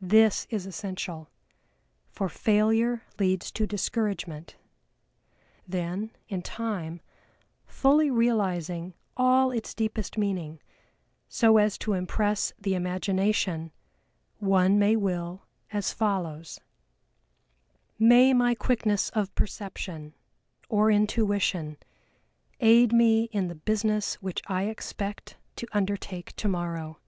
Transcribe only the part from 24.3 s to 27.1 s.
I expect to undertake tomorrow.